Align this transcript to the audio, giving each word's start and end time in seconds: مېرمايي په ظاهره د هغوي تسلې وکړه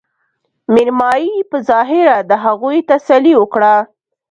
مېرمايي 0.73 1.33
په 1.49 1.57
ظاهره 1.69 2.17
د 2.29 2.31
هغوي 2.43 2.79
تسلې 2.91 3.33
وکړه 3.37 3.75